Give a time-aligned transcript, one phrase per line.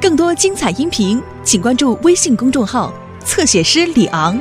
[0.00, 2.92] 更多精彩音频请关注微信公众号
[3.24, 4.38] 测写师李昂。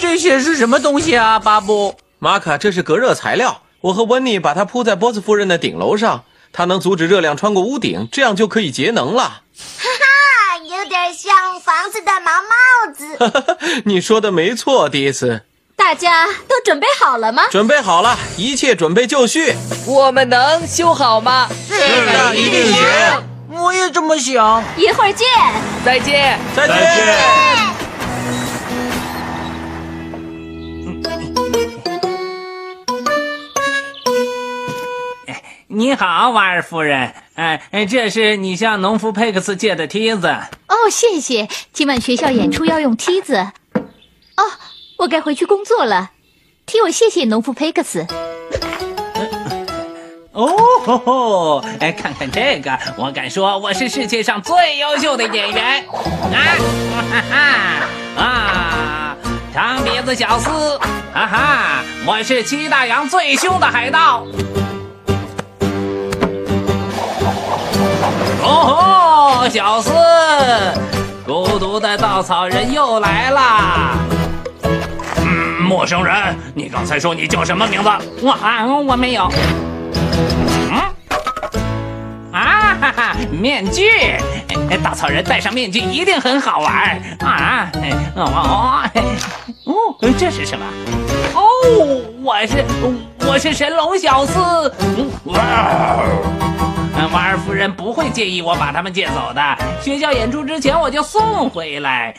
[0.00, 1.94] 这些是什么东西啊巴布？
[2.18, 3.62] 玛卡这是隔热材料。
[3.80, 9.22] 我和温妮把它铺在波斯夫人的顶楼上，它能阻止热量穿过屋顶，这样就可以节能了。
[9.22, 13.82] 哈哈，有点像房子的毛帽子。
[13.86, 15.42] 你说的没错，迪斯。
[15.76, 17.44] 大家都准备好了吗？
[17.52, 19.54] 准备好了，一切准备就绪。
[19.86, 21.48] 我们能修好吗？
[21.68, 22.84] 是的，一定行。
[23.50, 24.62] 我也这么想。
[24.76, 25.26] 一会儿见。
[25.84, 26.38] 再见。
[26.54, 27.87] 再见。
[35.78, 37.14] 你好，瓦尔夫人。
[37.36, 40.26] 哎，这是你向农夫佩克斯借的梯子。
[40.26, 41.46] 哦，谢谢。
[41.72, 43.36] 今晚学校演出要用梯子。
[43.36, 44.42] 哦，
[44.98, 46.10] 我该回去工作了。
[46.66, 48.04] 替我谢谢农夫佩克斯。
[50.32, 50.52] 哦
[50.84, 51.64] 吼吼！
[51.78, 55.86] 哎，看看这个，我敢说我是世界上最优秀的演员。
[55.92, 56.58] 啊
[57.12, 59.16] 哈哈啊！
[59.54, 60.76] 长鼻子小厮，
[61.14, 61.84] 哈哈！
[62.04, 64.26] 我是七大洋最凶的海盗。
[68.42, 69.92] 哦吼，小四，
[71.26, 73.96] 孤独的稻草人又来啦！
[75.24, 77.90] 嗯，陌生人，你刚才说你叫什么名字？
[78.22, 79.30] 我啊，我没有。
[80.70, 80.80] 嗯，
[82.32, 83.84] 啊哈哈，面具！
[84.82, 87.70] 稻草人戴上面具一定很好玩啊！
[88.14, 88.82] 哦哦
[89.64, 89.72] 哦，
[90.16, 90.64] 这是什么？
[91.34, 91.40] 哦，
[92.22, 92.64] 我是
[93.26, 94.70] 我是神龙小厮。
[95.24, 95.98] 哇！
[97.72, 99.42] 不会介意我把他们借走的。
[99.82, 102.14] 学校演出之前我就送回来。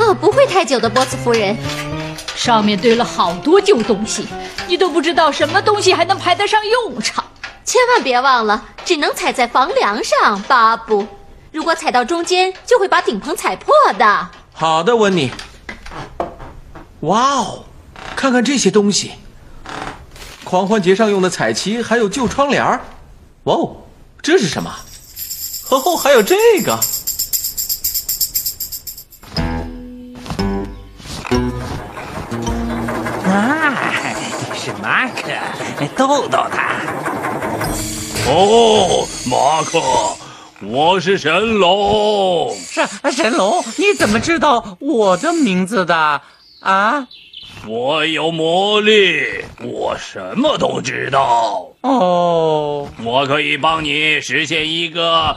[0.00, 1.56] 哦，不会太久的，波斯夫人。
[2.34, 4.26] 上面堆了好多旧东西，
[4.66, 7.24] 你都不知道什么东西还能派得上用场。
[7.64, 11.06] 千万别忘了，只能踩在房梁上，巴布。
[11.52, 14.28] 如果踩到中间，就会把顶棚踩破的。
[14.52, 15.30] 好的，温妮。
[17.00, 17.64] 哇哦，
[18.16, 19.12] 看看这些东西！
[20.44, 22.80] 狂欢节上用的彩旗，还有旧窗帘儿。
[23.44, 23.76] 哇哦，
[24.20, 24.74] 这是什么？
[25.70, 26.72] 哦，还有这个。
[33.24, 33.76] 啊，
[34.54, 35.22] 是马克，
[35.96, 36.80] 逗逗他。
[38.26, 40.17] 哦，马克。
[40.60, 46.20] 我是神龙，是神龙，你怎么知道我的名字的
[46.60, 47.06] 啊？
[47.64, 51.68] 我有魔力，我什么都知道。
[51.82, 55.36] 哦，我可以帮你实现一个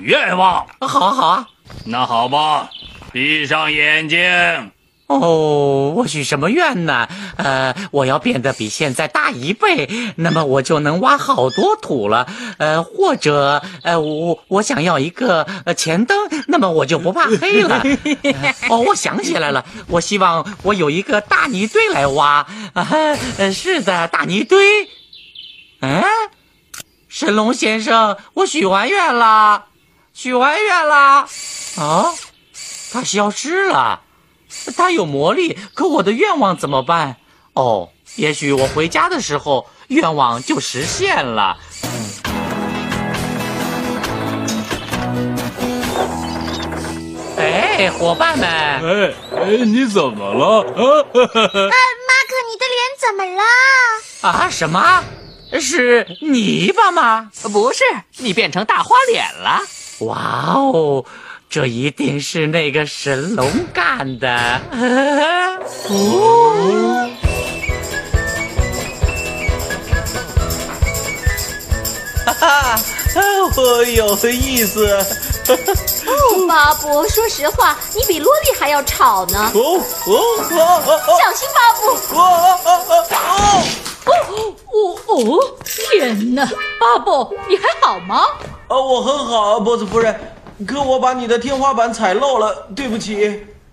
[0.00, 0.66] 愿望。
[0.80, 1.48] 好啊好啊，
[1.84, 2.70] 那好吧，
[3.12, 4.18] 闭上眼睛。
[5.20, 7.08] 哦，我许什么愿呢？
[7.36, 12.26] 呃，我要变得比现在大一倍，那么我就能挖好多土了。
[12.58, 16.16] 呃，或者，呃，我我想要一个呃前灯，
[16.48, 17.82] 那么我就不怕黑了。
[18.68, 22.46] 哦，我想起来了，我希望我有一个大泥堆来挖。
[22.72, 22.88] 啊，
[23.38, 24.88] 呃，是的，大泥堆。
[25.80, 26.02] 嗯，
[27.08, 29.66] 神龙先生，我许完愿了，
[30.12, 31.26] 许完愿了。
[31.76, 32.06] 啊，
[32.92, 34.00] 它消失了。
[34.76, 37.16] 他有魔力，可我的愿望怎么办？
[37.54, 41.56] 哦，也许我回家的时候愿望就实现了。
[47.36, 48.48] 哎，伙伴们！
[48.48, 50.60] 哎哎，你怎么了？
[50.60, 53.42] 啊，啊马克，你的脸怎么了？
[54.22, 55.04] 啊，什么？
[55.60, 57.30] 是泥巴吗？
[57.52, 57.84] 不是，
[58.18, 59.60] 你变成大花脸了。
[60.00, 61.04] 哇哦！
[61.54, 64.28] 这一定是那个神龙干的。
[65.88, 67.08] 哦，
[72.26, 72.80] 哈哈，
[73.56, 74.84] 我有意思。
[75.46, 79.52] 哦，巴布，说实话，你比萝莉还要吵呢。
[79.54, 80.12] 哦哦
[80.50, 81.06] 哦！
[81.06, 81.86] 小心，巴布！
[82.16, 83.62] 哦哦哦哦！
[84.06, 84.10] 哦
[84.72, 84.74] 哦
[85.06, 85.56] 哦！
[85.64, 86.44] 天哪，
[86.80, 88.24] 巴布，你还好吗？
[88.66, 90.18] 啊，我很好，波斯夫人。
[90.66, 93.14] 可我把你的天花板踩漏了，对不起。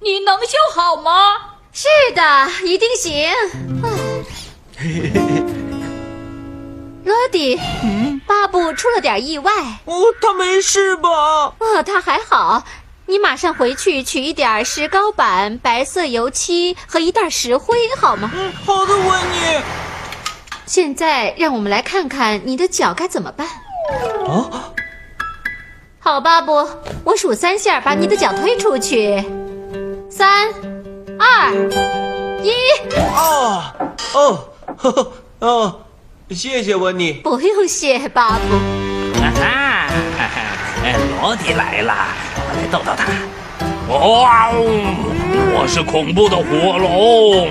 [0.00, 1.12] 你能修好吗？
[1.72, 3.30] 是的，一定行。
[7.04, 9.50] 罗迪，嗯，巴布出了点意外。
[9.84, 11.08] 哦，他没事吧？
[11.58, 12.62] 哦，他还好。
[13.06, 18.30] 你马上回去取一点石膏板、白色油漆和一袋石灰，好吗？
[18.34, 19.60] 嗯，好的，温妮。
[20.66, 23.48] 现在让我们来看看你的脚该怎么办。
[24.26, 24.59] 哦，
[26.02, 26.66] 好，巴布，
[27.04, 29.22] 我数三下，把你的脚推出去。
[30.08, 30.48] 三、
[31.18, 31.52] 二、
[32.42, 32.52] 一。
[33.14, 33.62] 哦，
[34.14, 34.48] 哦，
[34.78, 35.80] 呵呵，哦，
[36.30, 37.12] 谢谢温妮。
[37.22, 38.54] 不用谢，巴布。
[39.22, 39.42] 啊哈，
[40.82, 41.94] 哎罗迪来了，
[42.34, 43.12] 我来逗逗他。
[43.92, 44.56] 哇哦！
[45.52, 47.50] 我是恐怖的火龙，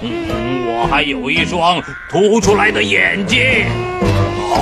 [0.00, 1.78] 嗯，我还有一双
[2.08, 3.66] 凸出来的眼睛。
[4.48, 4.56] 哈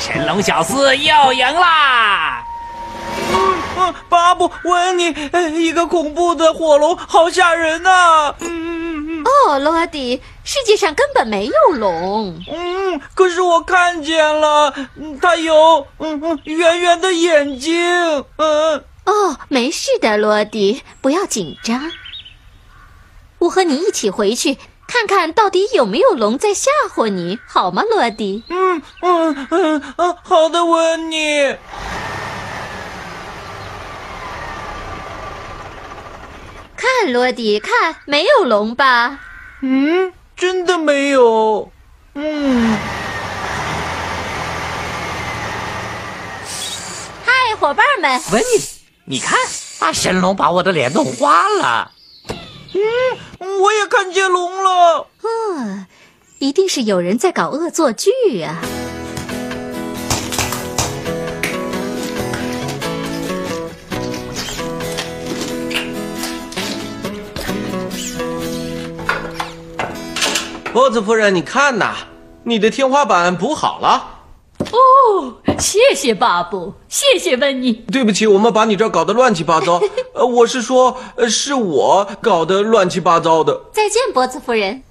[0.00, 2.42] 神龙小四又赢啦！
[3.32, 12.42] 嗯嗯，巴布，温妮，哎一个恐怖的火龙，好吓人呐、嗯嗯嗯哦，罗迪，世界上根本没有龙。
[12.50, 18.82] 嗯，可是我看见了，嗯它有嗯嗯圆圆的眼睛，嗯。
[19.04, 21.90] 哦，没事的，罗迪，不要紧张。
[23.38, 24.58] 我和你一起回去，
[24.90, 28.42] 看看到底有没有龙在吓唬你，好吗，罗迪？
[28.48, 31.56] 嗯嗯嗯嗯，好的，温妮。
[36.76, 39.20] 看，罗迪，看，没有龙吧？
[39.62, 41.70] 嗯，真的没有。
[42.14, 42.76] 嗯，
[47.24, 48.60] 嗨，伙伴们，温妮，
[49.04, 49.38] 你看，
[49.78, 51.92] 大神龙把我的脸弄花了。
[52.72, 55.08] 嗯，我也看见龙了。
[55.22, 55.86] 嗯，
[56.38, 58.10] 一定是有人在搞恶作剧
[58.42, 58.62] 啊！
[70.72, 71.94] 波子夫人，你看呐，
[72.44, 74.20] 你的天花板补好了。
[74.70, 77.74] 哦，谢谢巴布，谢谢温妮。
[77.92, 79.80] 对不起，我们把你这搞得乱七八糟。
[80.14, 83.60] 呃，我是说，呃，是我搞得乱七八糟的。
[83.72, 84.82] 再见，脖子夫人。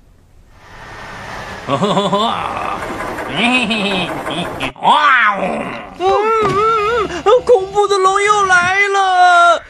[4.81, 5.39] 哇哦！
[5.99, 6.05] 嗯
[6.47, 9.61] 嗯嗯，恐怖的龙又来了。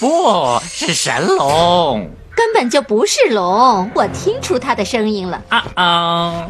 [0.00, 5.40] 不是神龙，根本就不是龙，我听出它的声音了。
[5.48, 6.48] 啊啊！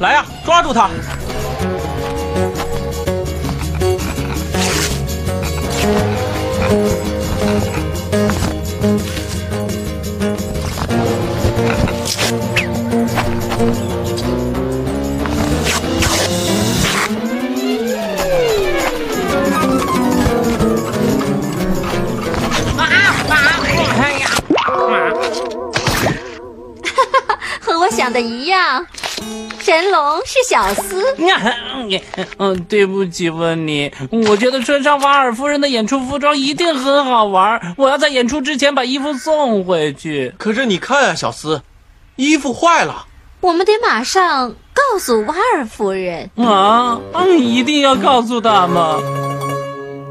[0.00, 0.90] 来呀、抓住它！
[6.74, 7.83] 和
[29.64, 31.02] 神龙是小厮。
[32.36, 33.90] 嗯，对不起，温妮，
[34.28, 37.74] 我觉得穿上瓦尔夫人的演出服装一定很好玩。
[37.78, 40.34] 我要在演出之前把衣服送回去。
[40.36, 41.62] 可是你看啊，小厮，
[42.16, 43.06] 衣服坏了。
[43.40, 46.28] 我们得马上告诉瓦尔夫人。
[46.36, 48.82] 啊，嗯，一定要告诉他们。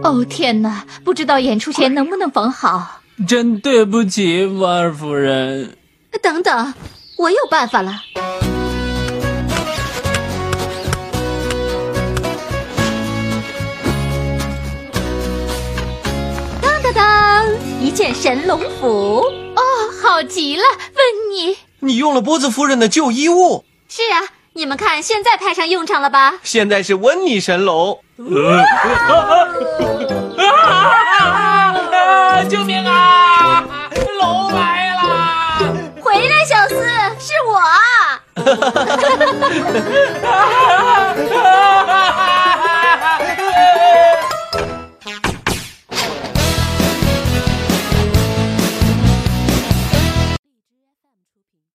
[0.02, 3.02] 哦天哪，不知道演出前能不能缝好。
[3.28, 5.78] 真对不起，瓦尔夫人。
[6.24, 6.74] 等等，
[7.18, 8.02] 我有办法了。
[18.12, 19.22] 神龙服。
[19.56, 19.62] 哦，
[20.02, 21.56] 好极了，温妮。
[21.82, 26.40] 你用了波子夫人的旧衣物，是啊，你们看，现在派上用场了吧？
[26.42, 28.00] 现在是温妮神龙。
[30.40, 31.76] 啊！
[32.50, 33.64] 救命啊！
[34.20, 35.00] 龙来了！
[36.02, 36.76] 回来，小四，
[37.20, 37.62] 是我